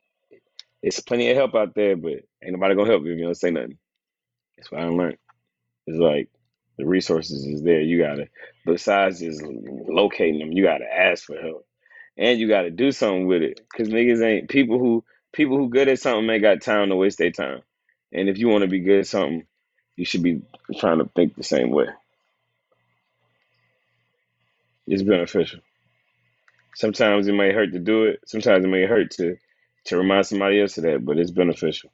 [0.82, 3.36] It's plenty of help out there, but ain't nobody gonna help you if you don't
[3.36, 3.78] say nothing.
[4.58, 5.18] That's what I learned.
[5.88, 6.30] It's like
[6.78, 7.82] The resources is there.
[7.82, 8.28] You gotta
[8.66, 11.66] besides just locating them, you gotta ask for help.
[12.18, 13.60] And you gotta do something with it.
[13.76, 15.04] Cause niggas ain't people who
[15.34, 17.62] people who good at something ain't got time to waste their time.
[18.12, 19.46] And if you wanna be good at something,
[19.96, 20.42] you should be
[20.78, 21.86] trying to think the same way.
[24.86, 25.60] It's beneficial.
[26.76, 28.20] Sometimes it may hurt to do it.
[28.26, 29.36] Sometimes it may hurt to
[29.86, 31.90] to remind somebody else of that, but it's beneficial.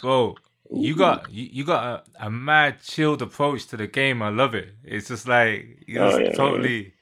[0.00, 0.36] Bro,
[0.72, 4.22] you got you, you got a, a mad chilled approach to the game.
[4.22, 4.74] I love it.
[4.84, 6.94] It's just like you're Oh yeah, totally,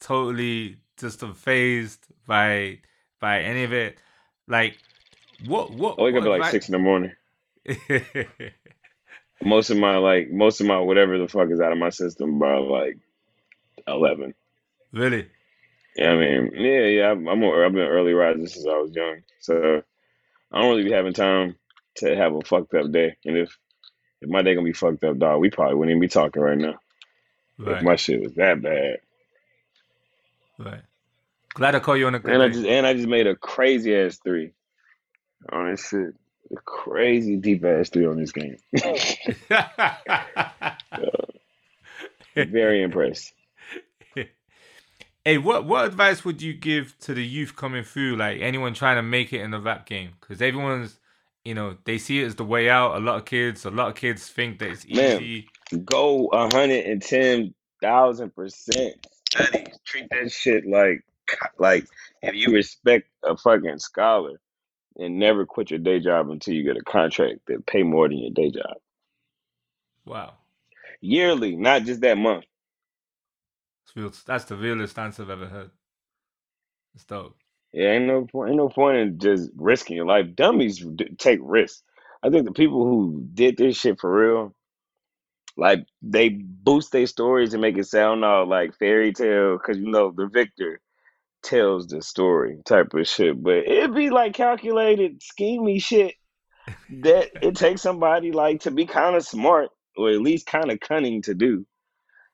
[0.00, 2.78] totally just unfazed by
[3.20, 3.98] by any of it.
[4.48, 4.78] Like,
[5.44, 7.12] what what I wake up at like six in the morning.
[9.44, 12.38] Most of my like most of my whatever the fuck is out of my system
[12.38, 12.98] by like
[13.86, 14.34] eleven.
[14.92, 15.28] really?
[15.96, 17.10] Yeah, I mean, yeah, yeah.
[17.10, 19.82] I'm, I'm a, I've been early riser since I was young, so
[20.52, 21.56] I don't really be having time
[21.96, 23.16] to have a fucked up day.
[23.24, 23.56] And if
[24.20, 26.58] if my day gonna be fucked up, dog, we probably wouldn't even be talking right
[26.58, 26.74] now
[27.58, 28.98] if my shit was that bad.
[30.58, 30.82] right.
[31.54, 33.34] Glad I caught you on a good And I just and I just made a
[33.34, 34.52] crazy ass three
[35.50, 36.14] oh, on this shit.
[36.52, 38.56] A crazy deep ass three on this game.
[42.36, 43.32] Very impressed.
[45.26, 48.94] Hey, what what advice would you give to the youth coming through, like anyone trying
[48.94, 50.10] to make it in the rap game?
[50.20, 51.00] Because everyone's,
[51.46, 52.96] you know, they see it as the way out.
[52.96, 55.46] A lot of kids, a lot of kids think that it's easy.
[55.72, 55.84] Man.
[55.84, 59.06] Go a hundred and ten thousand percent.
[59.30, 59.66] Study.
[59.84, 61.04] Treat that shit like
[61.58, 61.86] like
[62.22, 64.40] if you respect a fucking scholar
[64.96, 68.18] and never quit your day job until you get a contract that pay more than
[68.18, 68.76] your day job.
[70.04, 70.34] Wow,
[71.00, 72.44] Yearly, not just that month.
[74.26, 75.70] That's the realest answer I've ever heard.
[76.94, 77.36] It's dope.
[77.72, 80.34] Yeah, ain't no point ain't no point in just risking your life.
[80.34, 81.82] Dummies d- take risks.
[82.22, 84.54] I think the people who did this shit for real,
[85.56, 89.90] like they boost their stories and make it sound all like fairy tale because you
[89.90, 90.80] know the victor
[91.42, 93.42] tells the story type of shit.
[93.42, 96.14] But it'd be like calculated, schemy shit
[97.02, 100.80] that it takes somebody like to be kind of smart or at least kind of
[100.80, 101.66] cunning to do.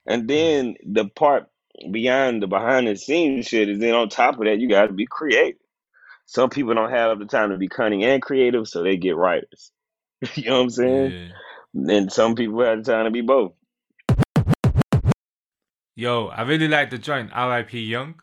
[0.06, 0.28] And mm.
[0.28, 1.46] then the part
[1.90, 4.92] beyond the behind the scenes shit is then on top of that you got to
[4.92, 5.60] be creative.
[6.26, 9.72] Some people don't have the time to be cunning and creative, so they get writers.
[10.34, 11.30] you know what I'm saying?
[11.74, 11.94] Yeah.
[11.94, 13.52] And some people have the time to be both.
[15.94, 17.80] Yo, I really like the joint R.I.P.
[17.80, 18.14] Young.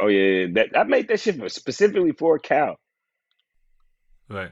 [0.00, 2.76] Oh yeah, that I made that shit specifically for Kal.
[4.28, 4.50] Right.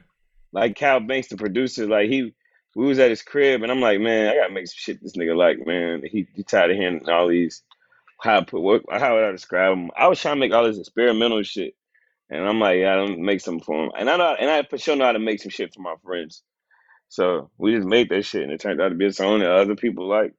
[0.53, 2.33] Like Kal Banx, the producer, like he,
[2.75, 5.17] we was at his crib, and I'm like, man, I gotta make some shit this
[5.17, 6.01] nigga like, man.
[6.03, 7.61] He, he tired of hearing all these
[8.21, 9.91] how I put what how would I describe them?
[9.97, 11.75] I was trying to make all this experimental shit,
[12.29, 13.91] and I'm like, yeah, I don't make something for them.
[13.97, 15.95] and I know, and I for sure know how to make some shit for my
[16.03, 16.43] friends.
[17.09, 19.51] So we just made that shit, and it turned out to be a song that
[19.51, 20.33] other people like.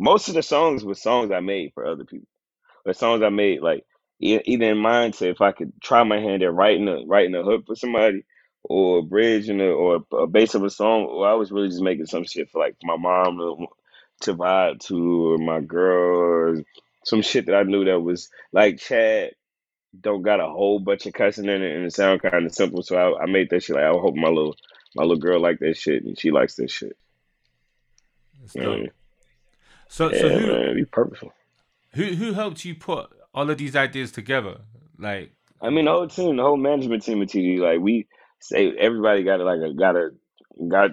[0.00, 2.28] Most of the songs were songs I made for other people.
[2.86, 3.84] The songs I made, like
[4.20, 7.34] e- either in mind to if I could try my hand at writing a writing
[7.36, 8.24] a hook for somebody,
[8.64, 11.68] or a bridge and a, or a base of a song, or I was really
[11.68, 13.38] just making some shit for like my mom
[14.22, 16.62] to, vibe to, or my girl,
[17.04, 19.32] some shit that I knew that was like Chad.
[20.00, 22.82] Don't got a whole bunch of cussing in it, and it sound kind of simple.
[22.82, 23.76] So I, I made that shit.
[23.76, 24.56] Like I hope my little
[24.96, 26.96] my little girl like that shit, and she likes that shit.
[28.54, 28.88] Yeah, dope.
[29.88, 31.32] So, yeah so who, man, be purposeful.
[31.92, 34.62] who who helped you put all of these ideas together?
[34.98, 38.08] Like, I mean, the whole team, the whole management team of TD, like we
[38.40, 40.10] say, everybody got a, like a got a
[40.68, 40.90] got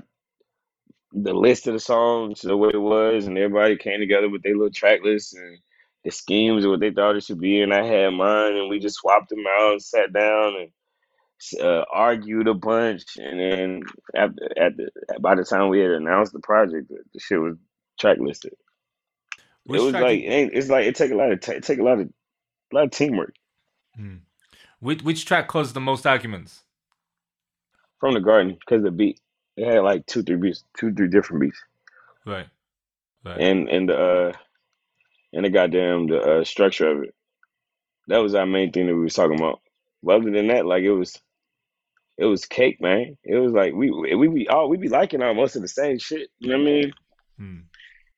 [1.13, 4.53] the list of the songs the way it was, and everybody came together with their
[4.55, 5.57] little track lists and
[6.03, 8.79] the schemes of what they thought it should be, and I had mine, and we
[8.79, 13.83] just swapped them out, and sat down, and uh, argued a bunch, and then
[14.15, 17.55] after, at the by the time we had announced the project, the, the shit was
[17.99, 18.53] track listed.
[19.65, 21.79] which it was like it ain't, it's like it take a lot of t- take
[21.79, 22.07] a lot of
[22.71, 23.35] a lot of teamwork
[23.95, 24.17] Hmm.
[24.79, 26.63] which which track caused the most arguments?
[27.99, 29.19] from the garden because the beat
[29.57, 31.59] it had like two three beats, two three different beats.
[32.25, 32.47] Right.
[33.23, 33.39] Right.
[33.39, 34.33] and and the uh
[35.33, 37.15] and the goddamn the uh, structure of it.
[38.07, 39.61] That was our main thing that we was talking about.
[40.03, 41.19] But other than that, like it was
[42.17, 43.17] it was cake, man.
[43.23, 46.29] It was like we we be all we be liking almost of the same shit.
[46.39, 46.93] You know what I mean?
[47.37, 47.57] Hmm.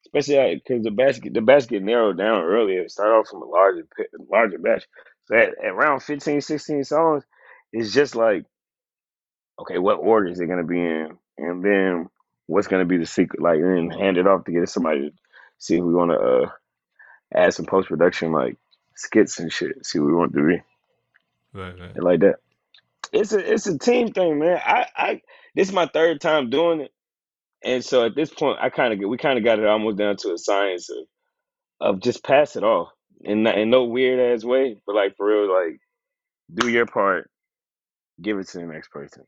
[0.05, 2.81] Especially because the basket the basket narrowed down earlier.
[2.81, 4.85] It started off from a larger pi- larger batch.
[5.25, 7.23] So at, at around 15, 16 songs,
[7.71, 8.45] it's just like
[9.59, 12.09] okay, what order is it gonna be in, and then
[12.47, 13.41] what's gonna be the secret?
[13.41, 15.15] Like, and then hand it off to get somebody to
[15.57, 16.49] see if we want to uh,
[17.35, 18.57] add some post production like
[18.95, 19.85] skits and shit.
[19.85, 20.61] See what we want to be
[21.53, 21.79] Right.
[21.79, 21.95] Right.
[21.95, 22.37] and like that.
[23.11, 24.59] It's a it's a team thing, man.
[24.63, 25.21] I I
[25.55, 26.91] this is my third time doing it,
[27.63, 30.17] and so at this point, I kind of we kind of got it almost down
[30.17, 30.97] to a science of
[31.81, 32.89] of just pass it off
[33.21, 35.79] in not, in no weird ass way, but like for real, like
[36.53, 37.29] do your part,
[38.21, 39.23] give it to the next person.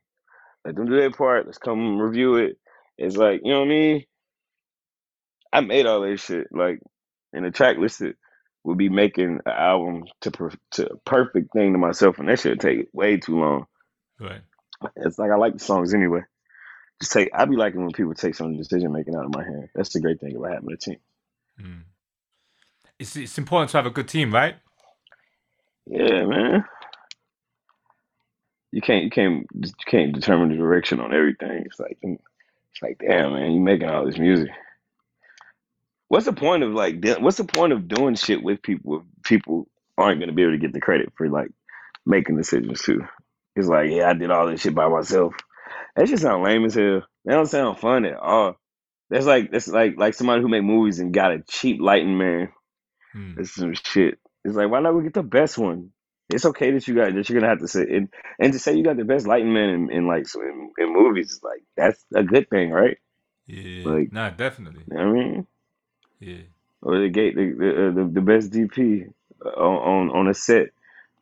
[0.65, 1.45] Let them do their part.
[1.45, 2.57] Let's come review it.
[2.97, 4.05] It's like you know what I mean.
[5.53, 6.81] I made all that shit like,
[7.35, 8.15] and the track listed
[8.63, 12.39] would be making an album to per, to a perfect thing to myself, and that
[12.39, 13.65] should take way too long.
[14.19, 14.41] Right.
[14.95, 16.21] It's like I like the songs anyway.
[17.01, 19.69] Just take—I'd be liking when people take some decision making out of my hand.
[19.75, 20.97] That's the great thing about having a team.
[21.61, 21.83] Mm.
[22.97, 24.55] It's it's important to have a good team, right?
[25.85, 26.65] Yeah, man.
[28.71, 31.63] You can't you can't you can't determine the direction on everything.
[31.65, 34.49] It's like it's like damn man, You're making all this music.
[36.07, 39.23] What's the point of like de- what's the point of doing shit with people if
[39.23, 41.49] people aren't gonna be able to get the credit for like
[42.05, 43.01] making decisions too?
[43.55, 45.33] It's like, yeah, I did all this shit by myself.
[45.95, 47.03] That shit sound lame as hell.
[47.25, 48.55] That don't sound fun at all.
[49.09, 52.49] That's like that's like like somebody who make movies and got a cheap lighting man.
[53.15, 53.35] Mm.
[53.37, 54.19] That's some shit.
[54.43, 55.91] It's like why not we get the best one?
[56.29, 58.75] It's okay that you got that you're gonna have to say and and to say
[58.75, 62.03] you got the best lighting man in, in like so in, in movies, like that's
[62.13, 62.97] a good thing, right?
[63.47, 63.87] Yeah.
[63.87, 64.83] Like- nah, definitely.
[64.87, 65.47] You know what I mean,
[66.19, 66.43] Yeah.
[66.81, 69.11] or the gate the the, uh, the, the best DP
[69.45, 70.67] on, on on a set,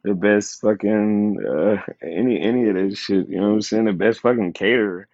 [0.04, 3.30] the best fucking uh, any any of that shit.
[3.30, 3.86] You know what I'm saying?
[3.86, 5.08] The best fucking caterer.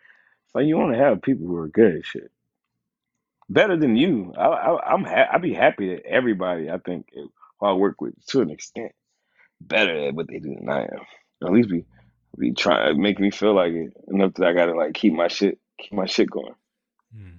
[0.45, 2.31] It's like you want to have people who are good at shit,
[3.49, 4.33] better than you.
[4.37, 7.31] I, I I'm ha- I'd be happy that everybody I think who
[7.67, 8.93] I work with to an extent
[9.61, 11.01] better at what they do than I am.
[11.43, 11.85] At least be
[12.37, 15.59] be trying make me feel like it enough that I gotta like keep my shit
[15.79, 16.55] keep my shit going.
[17.15, 17.35] Mm.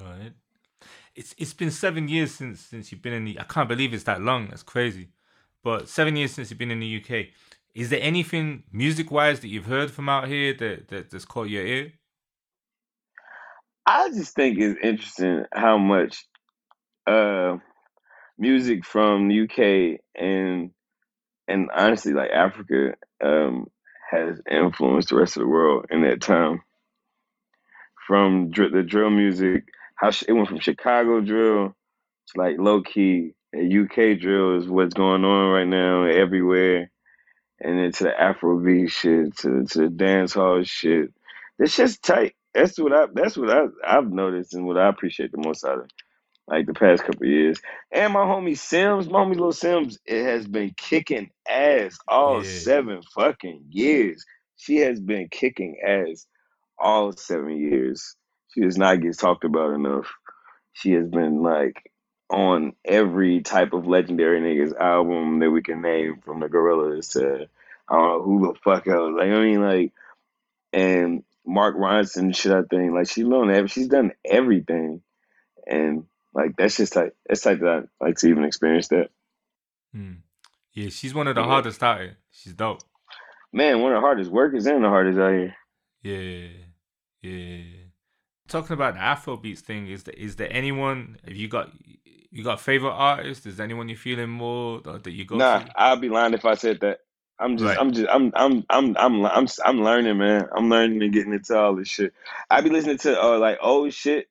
[0.00, 0.32] All right.
[1.16, 3.40] It's it's been seven years since since you've been in the.
[3.40, 4.48] I can't believe it's that long.
[4.48, 5.08] That's crazy.
[5.64, 7.28] But seven years since you've been in the UK.
[7.74, 11.48] Is there anything music wise that you've heard from out here that, that that's caught
[11.50, 11.92] your ear?
[13.86, 16.26] I just think it's interesting how much
[17.06, 17.58] uh
[18.38, 20.70] music from the UK and
[21.48, 23.66] and honestly like Africa um
[24.10, 26.62] has influenced the rest of the world in that time.
[28.06, 29.64] From dr- the drill music,
[29.96, 31.70] how it went from Chicago drill
[32.34, 36.90] to like low key UK drill is what's going on right now everywhere,
[37.60, 41.12] and then to the Afrobeat shit, to to the dance hall shit.
[41.58, 42.34] It's just tight.
[42.54, 43.06] That's what I.
[43.14, 43.66] That's what I.
[43.86, 45.90] I've noticed and what I appreciate the most out of
[46.48, 47.60] like the past couple years.
[47.92, 52.44] And my homie Simz, my homie Lil Simz, it has been kicking ass all Yeah.
[52.44, 54.24] seven fucking years.
[54.56, 56.26] She has been kicking ass
[56.78, 58.16] all seven years.
[58.56, 60.06] She does not get talked about enough.
[60.72, 61.92] She has been like
[62.30, 67.48] on every type of legendary niggas album that we can name, from the Gorillaz to
[67.88, 69.12] I don't know who the fuck else.
[69.14, 69.92] Like I mean, like
[70.72, 72.52] and Mark Ronson shit.
[72.52, 75.02] I think like she's done every, she's done everything,
[75.66, 79.10] and like that's just like that's like that I like to even experience that.
[79.94, 80.18] Mm.
[80.72, 81.46] Yeah, she's one of the Yeah.
[81.46, 82.16] hardest out here.
[82.30, 82.80] She's dope.
[83.52, 85.56] Man, one of the hardest workers and the hardest out here.
[86.02, 86.48] Yeah,
[87.22, 87.85] yeah.
[88.48, 91.18] Talking about the Afrobeats thing, is there, is there anyone?
[91.26, 91.70] Have you got
[92.30, 93.46] you got favorite artist?
[93.46, 95.72] Is there anyone you're feeling more that you go Nah, to?
[95.74, 97.00] I'd be lying if I said that.
[97.38, 97.78] I'm just, Right.
[97.78, 100.46] I'm just, I'm, I'm, I'm, I'm, I'm, I'm learning, man.
[100.56, 102.14] I'm learning and getting into all this shit.
[102.50, 104.28] I be listening to uh, like old shit,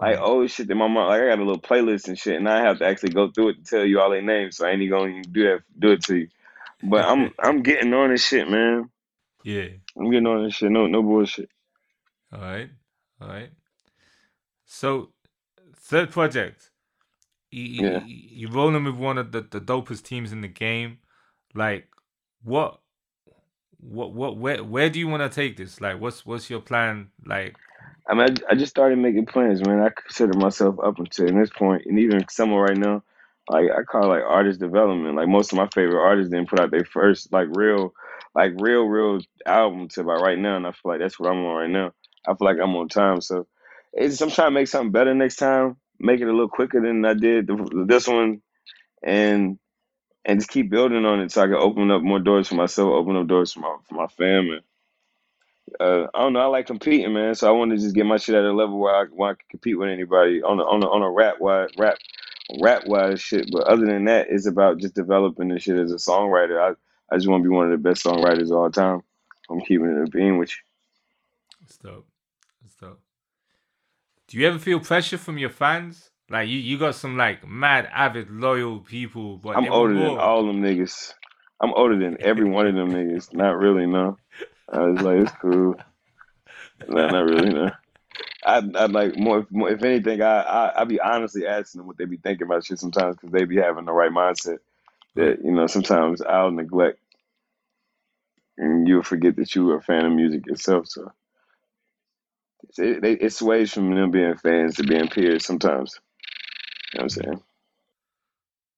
[0.00, 0.22] like Mhm.
[0.22, 2.60] old shit that my mom, like I got a little playlist and shit, and I
[2.62, 4.82] have to actually go through it to tell you all their names, so I ain't
[4.82, 6.28] even gonna do that, do it to you.
[6.82, 8.90] But I'm, I'm getting on this shit, man.
[9.42, 9.68] Yeah.
[9.98, 10.70] I'm getting on this shit.
[10.70, 11.48] No, no bullshit.
[12.32, 12.68] All right.
[13.20, 13.50] All right.
[14.66, 15.10] So,
[15.76, 16.70] third project.
[17.50, 18.00] You, Yeah.
[18.02, 20.98] you, you're rolling with one of the, the dopest teams in the game.
[21.54, 21.88] Like,
[22.42, 22.80] what,
[23.78, 25.80] what, what, where, where do you want to take this?
[25.80, 27.10] Like, what's, what's your plan?
[27.26, 27.56] Like,
[28.08, 29.80] I mean, I, I just started making plans, man.
[29.80, 33.02] I consider myself up until this point, and even somewhere right now,
[33.48, 35.16] like I call it like artist development.
[35.16, 37.94] Like most of my favorite artists didn't put out their first like real,
[38.34, 41.44] like real, real album to about right now, and I feel like that's what I'm
[41.46, 41.92] on right now.
[42.26, 43.46] I feel like I'm on time, so
[43.92, 47.04] it's I'm trying to make something better next time, make it a little quicker than
[47.04, 47.50] I did
[47.86, 48.42] this one,
[49.02, 49.58] and
[50.24, 52.90] and just keep building on it so I can open up more doors for myself,
[52.92, 54.60] open up doors for my for my family
[55.80, 56.40] uh, I don't know.
[56.40, 57.34] I like competing, man.
[57.34, 59.34] So I want to just get my shit at a level where I, where I
[59.34, 61.98] can compete with anybody on a on a, on a rap wise rap
[62.60, 63.50] rap wise shit.
[63.52, 66.60] But other than that, it's about just developing this shit as a songwriter.
[66.60, 69.02] I I just want to be one of the best songwriters of all time.
[69.50, 70.62] I'm keeping it being with you.
[71.60, 72.06] That's dope.
[74.34, 76.10] Do you ever feel pressure from your fans?
[76.28, 80.44] Like you, you got some like mad, avid, loyal people, but I'm older than all
[80.44, 81.14] them niggas.
[81.60, 83.32] I'm older than every one of them niggas.
[83.32, 84.18] Not really, no.
[84.72, 85.76] I was like, it's cool.
[86.88, 87.70] No, not really, no.
[88.44, 89.70] I, I like more, more.
[89.70, 92.80] If anything, I, I I be honestly asking them what they be thinking about shit
[92.80, 94.58] sometimes because they be having the right mindset.
[95.14, 96.98] That you know, sometimes I'll neglect,
[98.58, 100.88] and you'll forget that you were a fan of music yourself.
[100.88, 101.12] So
[102.78, 106.00] it, it sways from them being fans to being peers sometimes.
[106.94, 107.42] You know what I'm saying?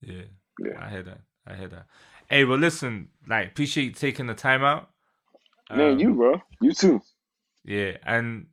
[0.03, 0.23] Yeah.
[0.61, 0.81] Yeah.
[0.81, 1.21] I hear that.
[1.47, 1.87] I hear that.
[2.31, 4.91] Hey, well, listen, like, appreciate you taking the time out.
[5.75, 7.01] Man, Um, you bro, you too.
[7.65, 8.49] Yeah, and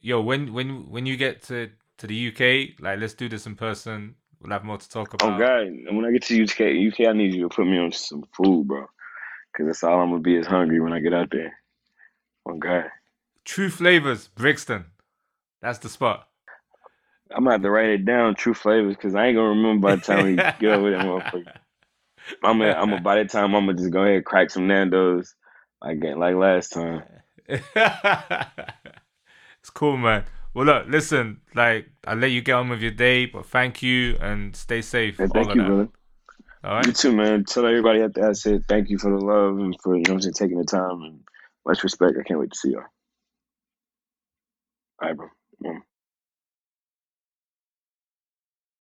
[0.00, 3.56] yo, when when when you get to to the UK, like, let's do this in
[3.56, 4.16] person.
[4.40, 5.22] We'll have more to talk about.
[5.22, 7.78] Oh God, and when I get to UK, UK, I need you to put me
[7.78, 8.86] on some food, bro,
[9.52, 11.54] because that's all I'm gonna be is hungry when I get out there.
[12.48, 12.86] Oh God,
[13.44, 14.86] True Flavors, Brixton.
[15.60, 16.28] That's the spot.
[17.34, 19.96] I'm gonna have to write it down, true flavors, because I ain't gonna remember by
[19.96, 21.52] the time we get over that motherfucker.
[22.42, 24.66] I'm gonna, I'm gonna, by that time, I'm gonna just go ahead and crack some
[24.66, 25.34] Nando's,
[25.82, 27.04] like like last time.
[27.48, 27.70] it's
[29.72, 30.24] cool, man.
[30.54, 34.16] Well, look, listen, like, I'll let you get on with your day, but thank you
[34.20, 35.16] and stay safe.
[35.16, 35.88] Thank you, brother.
[36.62, 36.86] All right.
[36.86, 37.44] You too, man.
[37.44, 40.16] Tell everybody after I said thank you for the love and for you know what
[40.16, 41.20] I'm saying, taking the time and
[41.66, 42.14] much respect.
[42.20, 42.84] I can't wait to see y'all.
[45.02, 45.91] Mm.